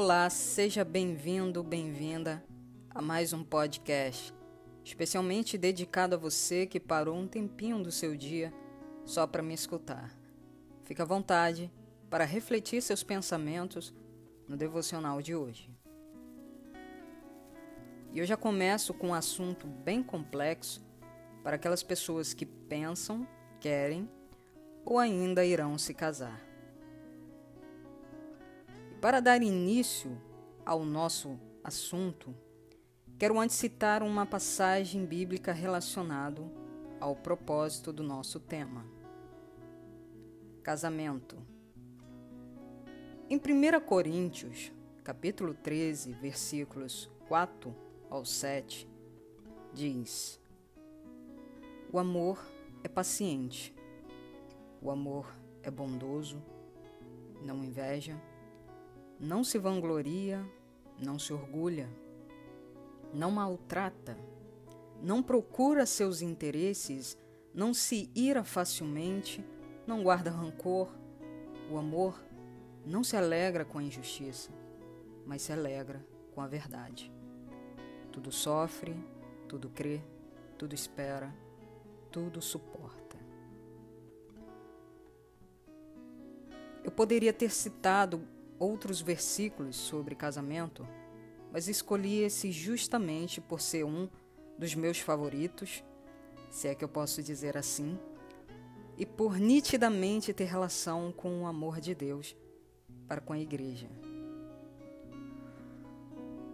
[0.00, 2.40] Olá, seja bem-vindo, bem-vinda
[2.88, 4.32] a mais um podcast,
[4.84, 8.54] especialmente dedicado a você que parou um tempinho do seu dia
[9.04, 10.16] só para me escutar.
[10.84, 11.68] Fique à vontade
[12.08, 13.92] para refletir seus pensamentos
[14.46, 15.68] no devocional de hoje.
[18.12, 20.80] E eu já começo com um assunto bem complexo
[21.42, 23.26] para aquelas pessoas que pensam,
[23.58, 24.08] querem
[24.84, 26.47] ou ainda irão se casar.
[29.00, 30.20] Para dar início
[30.66, 32.34] ao nosso assunto,
[33.16, 36.42] quero antes citar uma passagem bíblica relacionada
[36.98, 38.84] ao propósito do nosso tema.
[40.64, 41.36] Casamento.
[43.30, 44.72] Em 1 Coríntios,
[45.04, 47.72] capítulo 13, versículos 4
[48.10, 48.88] ao 7,
[49.72, 50.40] diz:
[51.92, 52.44] O amor
[52.82, 53.72] é paciente,
[54.82, 56.42] o amor é bondoso,
[57.44, 58.20] não inveja,
[59.18, 60.44] não se vangloria,
[60.98, 61.88] não se orgulha,
[63.12, 64.16] não maltrata,
[65.02, 67.16] não procura seus interesses,
[67.54, 69.44] não se ira facilmente,
[69.86, 70.88] não guarda rancor.
[71.70, 72.22] O amor
[72.84, 74.50] não se alegra com a injustiça,
[75.26, 77.12] mas se alegra com a verdade.
[78.12, 78.96] Tudo sofre,
[79.48, 80.00] tudo crê,
[80.56, 81.34] tudo espera,
[82.10, 83.16] tudo suporta.
[86.82, 88.26] Eu poderia ter citado
[88.58, 90.86] outros versículos sobre casamento,
[91.52, 94.08] mas escolhi esse justamente por ser um
[94.58, 95.84] dos meus favoritos,
[96.50, 97.98] se é que eu posso dizer assim,
[98.96, 102.36] e por nitidamente ter relação com o amor de Deus
[103.06, 103.88] para com a igreja.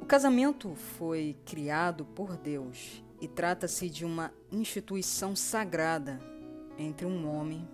[0.00, 6.20] O casamento foi criado por Deus e trata-se de uma instituição sagrada
[6.76, 7.66] entre um homem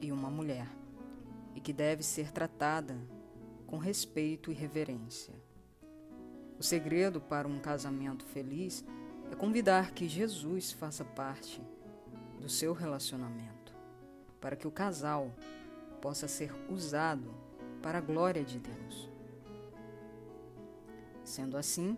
[0.00, 0.68] e uma mulher,
[1.56, 2.96] e que deve ser tratada
[3.72, 5.32] com respeito e reverência.
[6.58, 8.84] O segredo para um casamento feliz
[9.30, 11.58] é convidar que Jesus faça parte
[12.38, 13.74] do seu relacionamento,
[14.42, 15.34] para que o casal
[16.02, 17.34] possa ser usado
[17.80, 19.08] para a glória de Deus.
[21.24, 21.96] Sendo assim,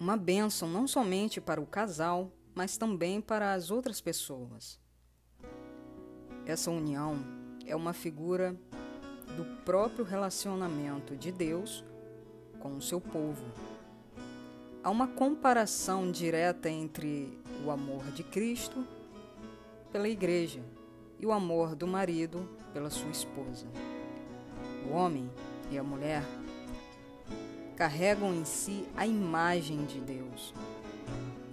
[0.00, 4.80] uma bênção não somente para o casal, mas também para as outras pessoas.
[6.46, 7.22] Essa união
[7.66, 8.58] é uma figura
[9.36, 11.84] do próprio relacionamento de Deus
[12.58, 13.44] com o seu povo.
[14.84, 18.84] Há uma comparação direta entre o amor de Cristo
[19.90, 20.60] pela igreja
[21.18, 23.66] e o amor do marido pela sua esposa.
[24.88, 25.30] O homem
[25.70, 26.24] e a mulher
[27.76, 30.52] carregam em si a imagem de Deus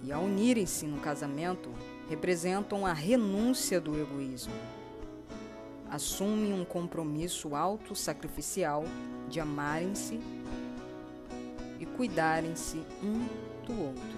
[0.03, 1.69] e, ao unirem-se no casamento,
[2.09, 4.53] representam a renúncia do egoísmo
[5.89, 8.83] assumem um compromisso auto-sacrificial
[9.27, 10.19] de amarem-se
[11.79, 13.27] e cuidarem-se um
[13.65, 14.17] do outro.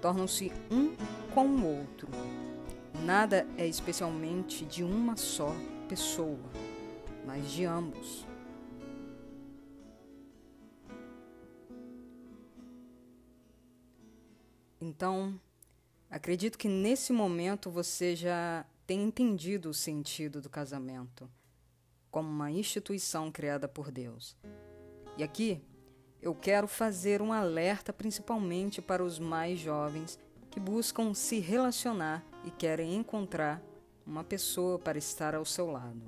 [0.00, 0.94] Tornam-se um
[1.32, 2.08] com o outro.
[3.04, 5.54] Nada é especialmente de uma só
[5.88, 6.38] pessoa,
[7.26, 8.26] mas de ambos.
[14.80, 15.38] Então,
[16.10, 21.30] acredito que nesse momento você já tem entendido o sentido do casamento
[22.10, 24.36] como uma instituição criada por Deus.
[25.16, 25.62] E aqui
[26.20, 30.18] eu quero fazer um alerta principalmente para os mais jovens
[30.50, 33.62] que buscam se relacionar e querem encontrar
[34.04, 36.02] uma pessoa para estar ao seu lado.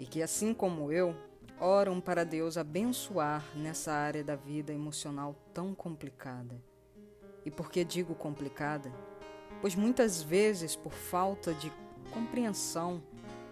[0.00, 1.14] E que, assim como eu,
[1.60, 6.60] oram para Deus abençoar nessa área da vida emocional tão complicada.
[7.44, 8.90] E por que digo complicada?
[9.64, 11.72] Pois muitas vezes, por falta de
[12.12, 13.02] compreensão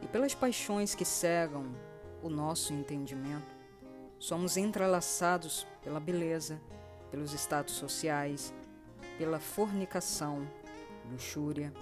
[0.03, 1.75] e pelas paixões que cegam
[2.23, 3.51] o nosso entendimento,
[4.19, 6.61] somos entrelaçados pela beleza,
[7.11, 8.53] pelos status sociais,
[9.17, 10.47] pela fornicação,
[11.11, 11.73] luxúria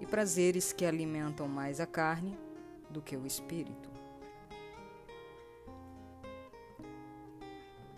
[0.00, 2.38] e prazeres que alimentam mais a carne
[2.88, 3.90] do que o espírito.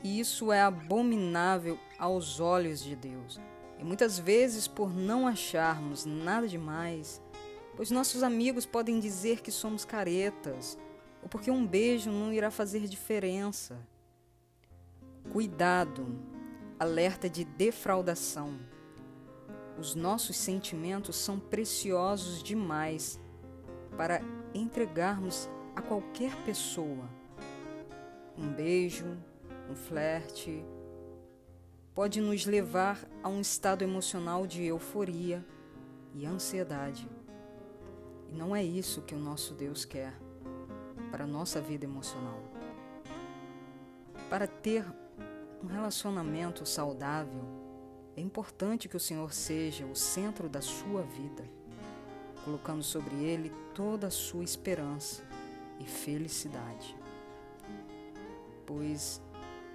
[0.02, 3.38] E isso é abominável aos olhos de Deus
[3.84, 7.20] e muitas vezes, por não acharmos nada demais,
[7.76, 10.78] pois nossos amigos podem dizer que somos caretas,
[11.22, 13.76] ou porque um beijo não irá fazer diferença.
[15.30, 16.18] Cuidado,
[16.78, 18.58] alerta de defraudação.
[19.78, 23.20] Os nossos sentimentos são preciosos demais
[23.98, 24.22] para
[24.54, 25.46] entregarmos
[25.76, 27.04] a qualquer pessoa.
[28.34, 29.14] Um beijo,
[29.70, 30.64] um flerte,
[31.94, 35.44] pode nos levar a um estado emocional de euforia
[36.12, 37.08] e ansiedade.
[38.28, 40.12] E não é isso que o nosso Deus quer
[41.10, 42.42] para a nossa vida emocional.
[44.28, 44.84] para ter
[45.62, 47.44] um relacionamento saudável,
[48.16, 51.44] é importante que o Senhor seja o centro da sua vida,
[52.44, 55.22] colocando sobre ele toda a sua esperança
[55.78, 56.96] e felicidade.
[58.66, 59.20] Pois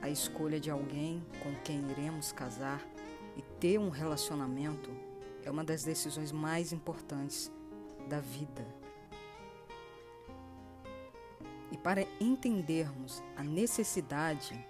[0.02, 2.86] a escolha de alguém com quem iremos casar
[3.36, 4.90] e ter um relacionamento
[5.44, 7.52] é uma das decisões mais importantes
[8.08, 8.66] da vida.
[11.72, 14.66] E para entendermos a necessidade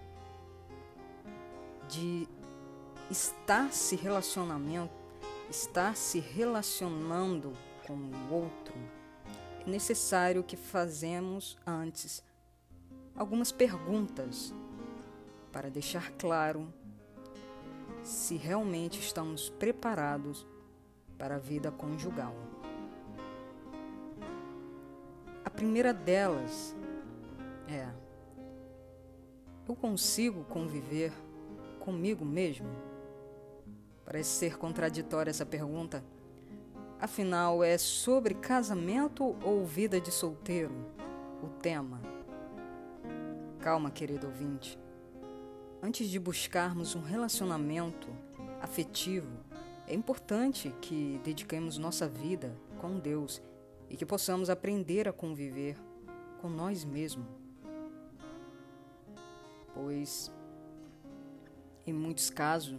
[1.87, 2.27] de
[3.09, 4.93] estar se relacionamento,
[5.49, 7.53] estar se relacionando
[7.87, 8.75] com o outro,
[9.65, 12.23] é necessário que fazemos antes
[13.15, 14.53] algumas perguntas
[15.51, 16.67] para deixar claro
[18.03, 20.45] se realmente estamos preparados
[21.17, 22.33] para a vida conjugal.
[25.43, 26.75] A primeira delas
[27.67, 27.87] é:
[29.67, 31.11] eu consigo conviver
[31.79, 32.69] comigo mesmo?
[34.05, 36.03] Parece ser contraditória essa pergunta.
[36.99, 40.73] Afinal, é sobre casamento ou vida de solteiro
[41.41, 42.01] o tema?
[43.59, 44.77] Calma, querido ouvinte.
[45.81, 48.09] Antes de buscarmos um relacionamento
[48.61, 49.31] afetivo,
[49.87, 53.41] é importante que dediquemos nossa vida com Deus
[53.89, 55.77] e que possamos aprender a conviver
[56.41, 57.25] com nós mesmos.
[59.73, 60.29] Pois,
[61.87, 62.77] em muitos casos,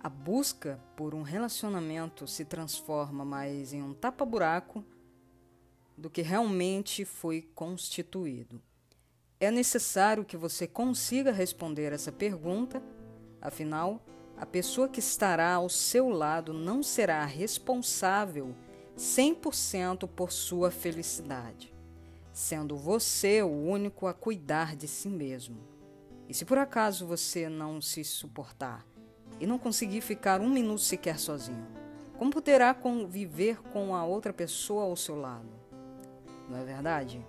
[0.00, 4.84] a busca por um relacionamento se transforma mais em um tapa-buraco
[5.96, 8.60] do que realmente foi constituído.
[9.38, 12.82] É necessário que você consiga responder essa pergunta,
[13.38, 14.00] afinal,
[14.34, 18.54] a pessoa que estará ao seu lado não será responsável
[18.96, 21.74] 100% por sua felicidade,
[22.32, 25.58] sendo você o único a cuidar de si mesmo.
[26.26, 28.86] E se por acaso você não se suportar
[29.38, 31.66] e não conseguir ficar um minuto sequer sozinho,
[32.16, 35.50] como poderá conviver com a outra pessoa ao seu lado?
[36.48, 37.22] Não é verdade?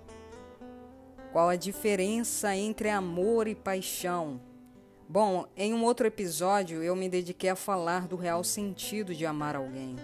[1.32, 4.40] Qual a diferença entre amor e paixão?
[5.10, 9.56] Bom, em um outro episódio eu me dediquei a falar do real sentido de amar
[9.56, 9.96] alguém.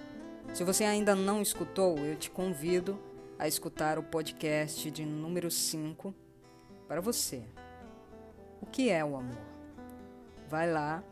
[0.54, 3.00] Se você ainda não escutou, eu te convido
[3.40, 6.14] a escutar o podcast de número 5
[6.88, 7.44] para você.
[8.62, 9.42] O que é o amor?
[10.48, 11.04] Vai lá,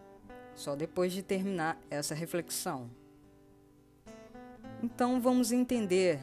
[0.54, 2.90] só depois de terminar essa reflexão.
[4.84, 6.20] Então vamos entender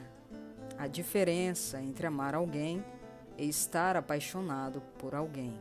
[0.79, 2.98] a diferença entre amar alguém e
[3.39, 5.59] estar apaixonado por alguém.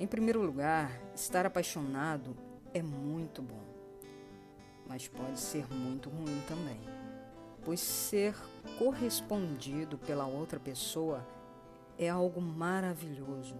[0.00, 2.36] Em primeiro lugar, estar apaixonado
[2.74, 3.62] é muito bom,
[4.86, 6.80] mas pode ser muito ruim também,
[7.64, 8.34] pois ser
[8.78, 11.24] correspondido pela outra pessoa
[11.96, 13.54] é algo maravilhoso.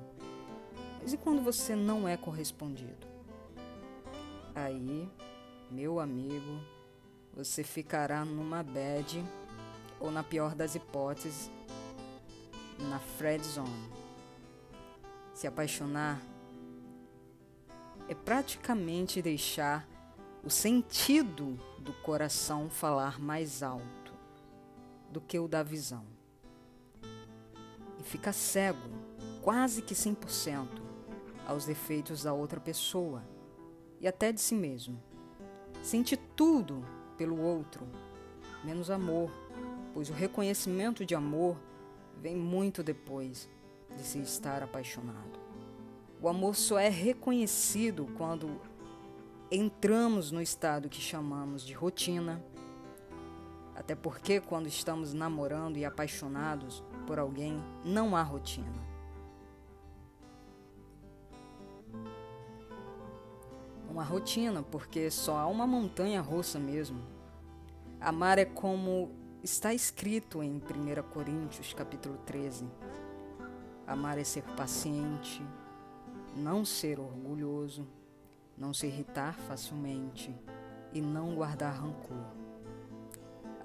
[1.01, 3.07] Mas e quando você não é correspondido?
[4.55, 5.09] Aí,
[5.71, 6.61] meu amigo,
[7.33, 9.25] você ficará numa bad
[10.03, 11.49] ou, na pior das hipóteses,
[12.79, 13.91] na Fred Zone.
[15.33, 16.21] Se apaixonar
[18.09, 19.89] é praticamente deixar
[20.45, 24.13] o sentido do coração falar mais alto
[25.11, 26.05] do que o da visão.
[27.99, 28.91] E fica cego,
[29.41, 30.69] quase que 100%,
[31.47, 33.23] aos defeitos da outra pessoa
[34.01, 35.01] e até de si mesmo.
[35.83, 36.85] Sente tudo
[37.17, 37.87] pelo outro,
[38.65, 39.31] menos amor,
[39.93, 41.57] pois o reconhecimento de amor
[42.21, 43.49] vem muito depois
[43.97, 45.41] de se estar apaixonado.
[46.21, 48.61] O amor só é reconhecido quando
[49.51, 52.43] entramos no estado que chamamos de rotina.
[53.75, 58.93] Até porque, quando estamos namorando e apaixonados por alguém, não há rotina.
[64.03, 67.01] Há rotina, porque só há uma montanha russa mesmo.
[68.01, 72.65] Amar é como Está escrito em 1 Coríntios capítulo 13:
[73.85, 75.45] Amar é ser paciente,
[76.37, 77.85] não ser orgulhoso,
[78.57, 80.33] não se irritar facilmente
[80.93, 82.25] e não guardar rancor.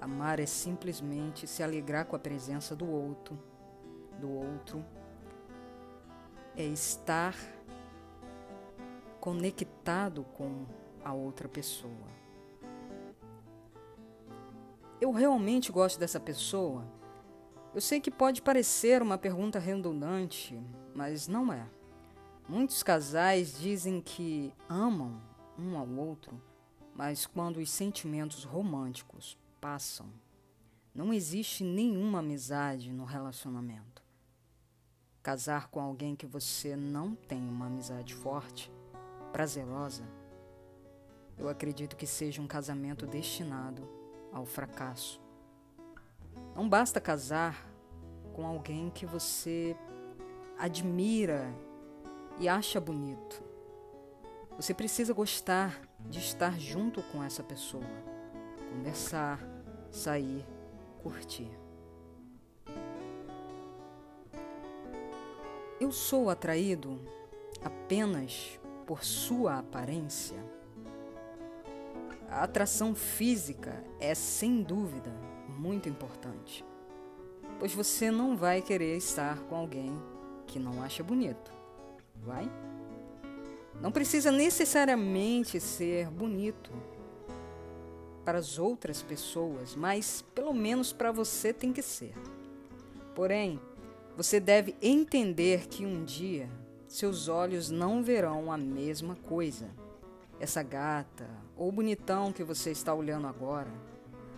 [0.00, 3.38] Amar é simplesmente se alegrar com a presença do outro,
[4.20, 4.84] do outro,
[6.56, 7.36] é estar
[9.20, 10.66] conectado com
[11.04, 12.18] a outra pessoa
[15.00, 16.84] eu realmente gosto dessa pessoa?
[17.74, 20.60] Eu sei que pode parecer uma pergunta redundante,
[20.94, 21.68] mas não é.
[22.48, 25.20] Muitos casais dizem que amam
[25.56, 26.40] um ao outro,
[26.94, 30.06] mas quando os sentimentos românticos passam,
[30.94, 34.02] não existe nenhuma amizade no relacionamento.
[35.22, 38.72] Casar com alguém que você não tem uma amizade forte,
[39.30, 40.04] prazerosa,
[41.36, 43.97] eu acredito que seja um casamento destinado
[44.38, 45.20] ao fracasso.
[46.54, 47.68] Não basta casar
[48.32, 49.76] com alguém que você
[50.58, 51.52] admira
[52.40, 53.42] e acha bonito.
[54.56, 57.84] Você precisa gostar de estar junto com essa pessoa,
[58.72, 59.40] conversar,
[59.90, 60.44] sair,
[61.02, 61.50] curtir.
[65.80, 67.00] Eu sou atraído
[67.62, 70.57] apenas por sua aparência?
[72.30, 75.10] A atração física é sem dúvida
[75.48, 76.64] muito importante,
[77.58, 79.98] pois você não vai querer estar com alguém
[80.46, 81.50] que não acha bonito,
[82.16, 82.50] vai?
[83.80, 86.70] Não precisa necessariamente ser bonito
[88.24, 92.12] para as outras pessoas, mas pelo menos para você tem que ser.
[93.14, 93.58] Porém,
[94.16, 96.48] você deve entender que um dia
[96.88, 99.70] seus olhos não verão a mesma coisa.
[100.40, 103.72] Essa gata ou bonitão que você está olhando agora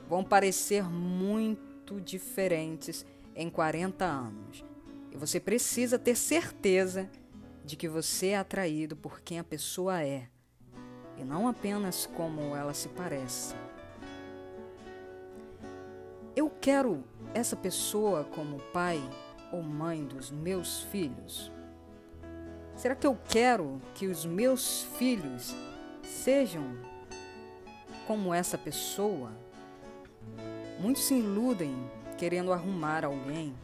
[0.08, 3.04] vão parecer muito diferentes
[3.34, 4.64] em 40 anos.
[5.12, 7.10] E você precisa ter certeza
[7.64, 10.28] de que você é atraído por quem a pessoa é
[11.16, 13.54] e não apenas como ela se parece.
[16.34, 17.04] Eu quero
[17.34, 19.00] essa pessoa como pai
[19.52, 21.52] ou mãe dos meus filhos?
[22.74, 25.54] Será que eu quero que os meus filhos
[26.10, 26.76] sejam
[28.06, 29.30] como essa pessoa?
[30.78, 31.74] Muitos se iludem
[32.18, 33.54] querendo arrumar alguém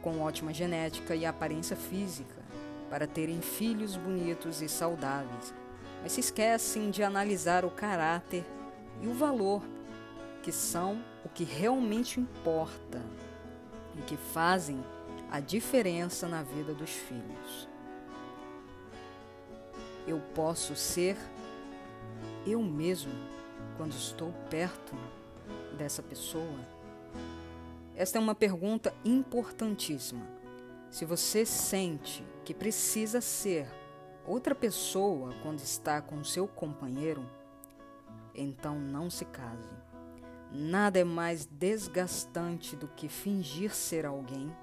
[0.00, 2.42] com ótima genética e aparência física
[2.88, 5.52] para terem filhos bonitos e saudáveis,
[6.02, 8.44] mas se esquecem de analisar o caráter
[9.02, 9.62] e o valor,
[10.42, 13.02] que são o que realmente importa
[13.98, 14.82] e que fazem
[15.30, 17.68] a diferença na vida dos filhos.
[20.06, 21.16] Eu posso ser
[22.46, 23.12] eu mesmo
[23.76, 24.94] quando estou perto
[25.76, 26.58] dessa pessoa?
[27.96, 30.26] Esta é uma pergunta importantíssima.
[30.90, 33.66] Se você sente que precisa ser
[34.26, 37.24] outra pessoa quando está com seu companheiro,
[38.34, 39.74] então não se case.
[40.50, 44.54] Nada é mais desgastante do que fingir ser alguém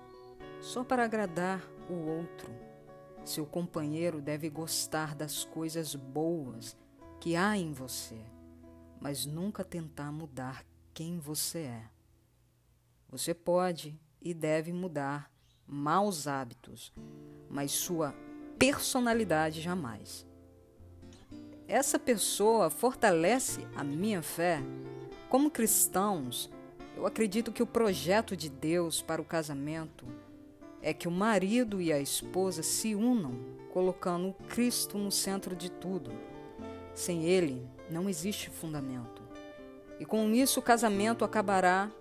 [0.61, 2.49] só para agradar o outro.
[3.25, 6.77] Seu companheiro deve gostar das coisas boas
[7.21, 8.19] que há em você,
[8.99, 11.83] mas nunca tentar mudar quem você é.
[13.07, 15.31] Você pode e deve mudar
[15.67, 16.91] maus hábitos,
[17.47, 18.15] mas sua
[18.57, 20.25] personalidade jamais.
[21.67, 24.59] Essa pessoa fortalece a minha fé.
[25.29, 26.49] Como cristãos,
[26.97, 30.07] eu acredito que o projeto de Deus para o casamento
[30.81, 33.35] é que o marido e a esposa se unam,
[33.71, 36.30] colocando Cristo no centro de tudo.
[36.93, 39.21] Sem ele, não existe fundamento.
[39.99, 41.91] E com isso, o casamento acabará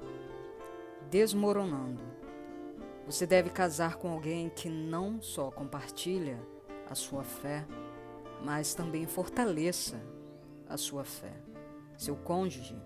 [1.11, 2.02] desmoronando.
[3.06, 6.40] Você deve casar com alguém que não só compartilha
[6.88, 7.66] a sua fé,
[8.44, 10.00] mas também fortaleça
[10.68, 11.32] a sua fé.
[11.97, 12.80] Seu cônjuge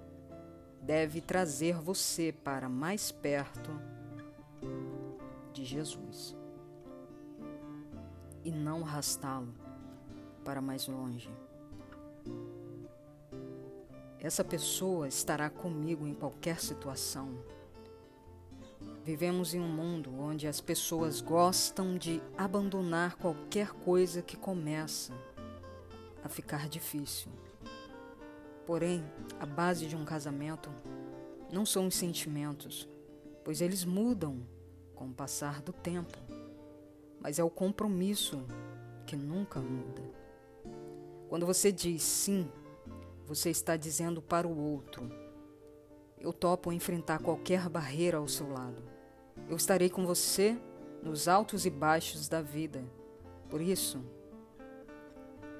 [0.80, 3.70] deve trazer você para mais perto
[5.52, 6.36] de Jesus
[8.44, 9.54] e não arrastá-lo
[10.44, 11.30] para mais longe.
[14.18, 17.38] Essa pessoa estará comigo em qualquer situação.
[19.04, 25.12] Vivemos em um mundo onde as pessoas gostam de abandonar qualquer coisa que começa
[26.24, 27.30] a ficar difícil.
[28.66, 29.04] Porém,
[29.38, 30.70] a base de um casamento
[31.52, 32.88] não são os sentimentos,
[33.44, 34.40] pois eles mudam
[34.94, 36.16] com o passar do tempo,
[37.20, 38.42] mas é o compromisso
[39.06, 40.23] que nunca muda.
[41.34, 42.48] Quando você diz sim,
[43.26, 45.10] você está dizendo para o outro:
[46.16, 48.80] Eu topo enfrentar qualquer barreira ao seu lado.
[49.48, 50.56] Eu estarei com você
[51.02, 52.84] nos altos e baixos da vida.
[53.50, 54.00] Por isso,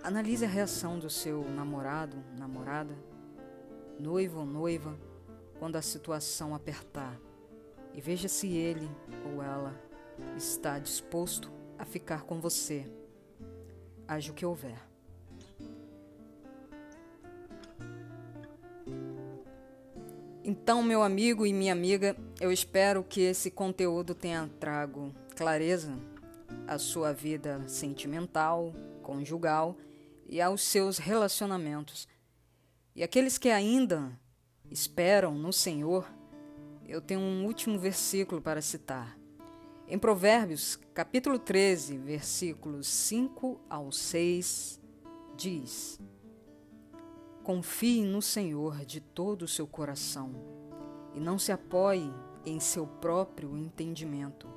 [0.01, 2.97] analise a reação do seu namorado, namorada,
[3.99, 4.97] noivo ou noiva,
[5.59, 7.21] quando a situação apertar
[7.93, 8.89] e veja se ele
[9.27, 9.75] ou ela
[10.37, 12.89] está disposto a ficar com você,
[14.07, 14.94] haja o que houver.
[20.65, 25.95] Então, meu amigo e minha amiga, eu espero que esse conteúdo tenha trago clareza
[26.67, 29.77] à sua vida sentimental, conjugal
[30.27, 32.09] e aos seus relacionamentos.
[32.97, 34.19] E aqueles que ainda
[34.71, 36.11] esperam no Senhor,
[36.89, 39.19] eu tenho um último versículo para citar.
[39.87, 44.81] Em Provérbios, capítulo 13, versículos 5 ao 6,
[45.37, 46.01] diz:
[47.45, 50.33] Confie no Senhor de todo o seu coração
[51.13, 52.11] e não se apoie
[52.47, 54.49] em seu próprio entendimento.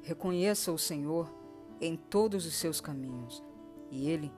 [0.00, 1.28] Reconheça o Senhor
[1.80, 3.42] em todos os seus caminhos
[3.90, 4.32] e ele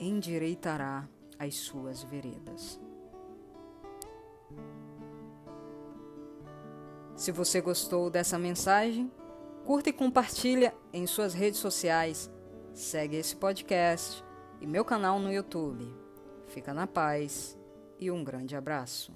[0.00, 2.80] endireitará as suas veredas.
[7.14, 9.08] Se você gostou dessa mensagem,
[9.64, 12.28] curta e compartilha em suas redes sociais.
[12.74, 14.24] Segue esse podcast
[14.60, 16.01] e meu canal no YouTube.
[16.52, 17.58] Fica na paz
[17.98, 19.10] e um grande abraço.